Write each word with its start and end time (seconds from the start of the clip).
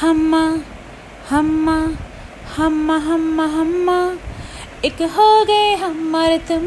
हम्मा 0.00 0.60
हम्मा 1.30 1.76
हम्मा 2.56 2.96
हम्मा 2.96 3.44
हम्मा 3.44 4.16
एक 4.84 5.02
हो 5.02 5.44
गए 5.44 5.74
हमारे 5.74 6.38
तुम, 6.38 6.66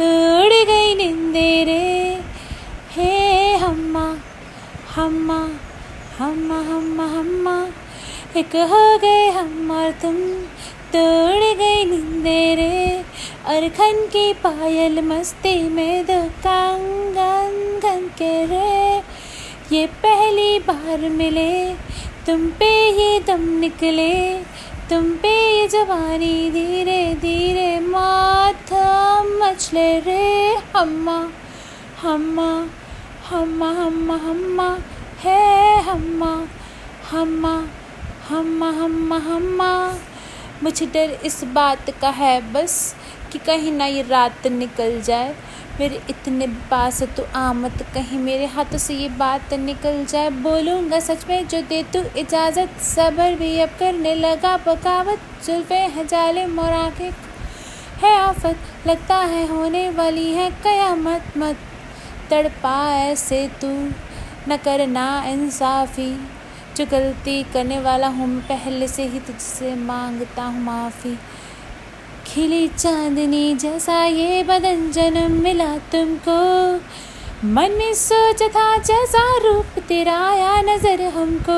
तोड़ 0.00 0.52
गई 0.52 0.94
निंदे 0.94 1.64
रे। 1.64 2.18
हे 2.90 3.56
हम्मा 3.56 4.16
हम्मा 4.96 5.48
हम्मा 6.18 6.58
हम्मा 6.58 7.04
हम्मा 7.04 7.66
एक 8.36 8.56
हो 8.56 8.98
गए 8.98 9.30
हमारे 9.30 9.92
तुम, 9.92 10.16
तोड़ 10.96 11.54
गई 11.58 11.84
निंदे 11.84 12.54
रे। 12.54 13.04
और 13.46 13.68
खन 13.68 14.06
की 14.06 14.32
पायल 14.32 15.00
मस्ती 15.00 15.68
में 15.68 16.06
दो 16.06 16.22
कंगन 16.46 17.80
खन 17.80 18.08
के 18.18 18.46
रे। 18.46 19.02
ये 19.76 19.86
पहली 19.86 20.58
बार 20.58 21.08
मिले 21.08 21.87
तुम 22.28 22.40
पे 22.50 22.66
ये 22.92 23.20
दम 23.20 23.40
निकले, 23.58 24.12
तुम 24.90 25.04
पे 25.16 25.28
ये 25.28 25.66
जवानी 25.68 26.50
धीरे 26.50 27.14
धीरे 27.14 27.78
माथा 27.80 29.22
मछले 29.22 29.88
रे, 30.00 30.56
हम्मा 30.76 31.16
हम्मा 32.02 32.50
हम्मा 33.30 33.70
हम्मा 33.72 34.16
हम्मा, 34.16 34.68
है 35.24 35.82
हम्मा 35.82 36.30
हम्मा 37.10 37.54
हम्मा 38.28 38.70
हम्मा 38.72 39.18
हम्मा। 39.18 39.72
मुझे 40.62 40.86
डर 40.86 41.18
इस 41.24 41.42
बात 41.54 41.90
का 42.00 42.10
है 42.10 42.40
बस 42.52 42.94
कि 43.32 43.38
कहीं 43.38 43.72
ना 43.72 43.86
ये 43.86 44.02
रात 44.02 44.46
निकल 44.46 45.00
जाए। 45.00 45.34
मेरे 45.80 46.00
इतने 46.10 46.46
पास 46.70 47.02
तो 47.16 47.26
आमत 47.36 47.82
कहीं, 47.94 48.18
मेरे 48.18 48.46
हाथों 48.46 48.78
से 48.78 48.94
ये 48.94 49.08
बात 49.18 49.52
निकल 49.56 50.04
जाए। 50.04 50.30
बोलूँगा 50.38 50.98
सच 51.00 51.26
में, 51.28 51.46
जो 51.48 51.60
दे 51.62 51.82
तू 51.92 52.02
इजाज़त। 52.20 52.80
सबर 52.84 53.34
भी 53.34 53.58
अब 53.60 53.76
करने 53.78 54.14
लगा, 54.14 54.56
बगावत, 54.58 55.20
जुल्फे 55.46 55.74
हैं 55.74 56.06
जाले 56.06 56.46
मोरा 56.48 56.82
है 57.98 58.14
आफत, 58.16 58.56
लगता 58.86 59.16
है 59.16 59.46
होने 59.46 59.88
वाली 59.90 60.32
है 60.32 60.50
कयामत। 60.64 61.32
मत 61.36 61.56
तड़पा 62.30 62.76
ऐसे 62.94 63.46
तू 63.60 63.68
न 64.48 64.56
करना 64.64 65.06
इंसाफी। 65.26 66.12
जो 66.76 66.84
गलती 66.86 67.42
करने 67.52 67.78
वाला 67.80 68.08
हूँ 68.08 68.28
पहले 68.42 68.88
से 68.88 69.04
ही 69.04 69.20
तुझसे 69.20 69.74
माँगता 69.76 70.44
हूँ 70.44 70.62
माफ़ी। 70.64 71.16
खिली 72.28 72.66
चांदनी 72.68 73.54
जैसा 73.54 74.02
ये 74.04 74.42
बदन 74.42 74.90
जन्म 74.92 75.32
मिला 75.42 75.76
तुमको। 75.92 76.40
मन 77.48 77.72
में 77.72 77.94
सोचा 77.94 78.48
था 78.48 78.76
जैसा 78.78 79.22
रूप 79.38 79.78
तेरा 79.88 80.18
नज़र 80.62 81.02
हमको। 81.14 81.56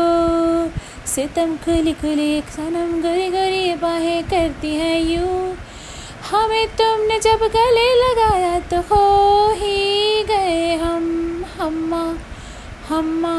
सितम 1.06 1.56
खुली 1.56 1.92
खुली 1.92 2.41
सनम 2.50 2.92
गोरी 3.02 3.28
गोरी 3.28 3.74
बाहें 3.74 4.22
करती 4.24 4.74
हैं 4.74 5.00
यूँ। 5.00 5.56
हमें 6.30 6.66
तुमने 6.76 7.18
जब 7.18 7.42
गले 7.54 7.88
लगाया 8.02 8.58
तो 8.70 8.80
हो 8.91 9.50
ही 9.52 10.22
गए 10.24 10.76
हम, 10.76 11.44
हम्मा 11.58 12.04
हम्मा 12.88 13.34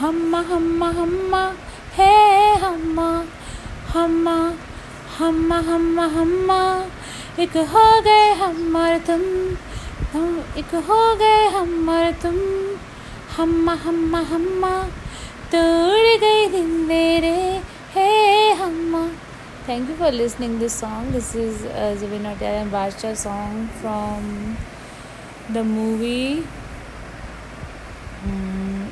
हम्मा 0.00 0.40
हम्मा 0.42 0.88
हम्मा, 0.90 1.44
है 1.96 2.58
हम्मा 2.60 3.08
हम्मा। 3.88 4.36
हम्मा 5.18 5.56
हम्मा 5.66 6.04
हम्मा 6.12 6.60
एक 7.42 7.56
हो 7.72 7.84
गए 8.04 8.32
हम 8.42 8.76
और 8.76 8.98
तुम 9.06 9.22
हम 10.12 10.38
एक 10.58 10.74
हो 10.88 11.00
गए 11.22 11.46
हम 11.56 11.88
और 11.88 12.10
तुम 12.22 12.36
हम्मा 13.36 13.74
हम्मा 13.82 14.20
हम्मा 14.30 14.70
तोड़ 15.54 16.16
गई 16.22 16.46
दिन 16.52 16.70
मेरे 16.88 17.36
हे 17.94 18.52
हम्मा 18.62 19.08
listening 19.68 20.58
this 20.58 20.72
song. 20.72 21.12
This 21.12 21.34
is 21.34 21.64
uh, 21.64 21.94
Zubin 21.98 22.22
Nautiyal 22.22 22.62
and 22.62 22.72
Barsha 22.72 23.16
song 23.16 23.68
from 23.80 24.56
the 25.52 25.62
movie. 25.62 26.42
Mm, 28.24 28.88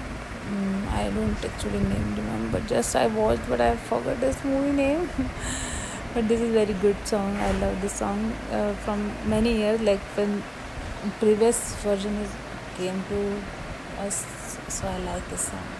mm, 0.52 0.92
I 0.92 1.10
don't 1.10 1.44
actually 1.44 1.80
name 1.80 2.14
remember. 2.16 2.60
Just 2.68 2.94
I 2.94 3.08
watched, 3.08 3.48
but 3.48 3.60
I 3.60 3.74
forgot 3.76 4.20
this 4.20 4.44
movie 4.44 4.72
name. 4.72 5.08
But 6.14 6.28
this 6.28 6.40
is 6.40 6.52
very 6.52 6.74
good 6.74 6.96
song. 7.06 7.36
I 7.36 7.52
love 7.52 7.80
this 7.80 7.92
song 7.92 8.32
uh, 8.52 8.74
from 8.84 9.12
many 9.28 9.56
years 9.56 9.80
like 9.80 10.00
when 10.16 10.42
previous 11.18 11.74
version 11.76 12.14
is 12.16 12.30
came 12.76 13.02
to 13.08 13.20
us 14.06 14.24
so 14.68 14.86
i 14.88 14.98
like 14.98 15.28
this 15.30 15.46
song 15.48 15.70